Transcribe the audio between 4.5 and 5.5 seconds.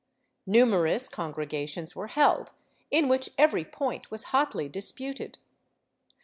disputed.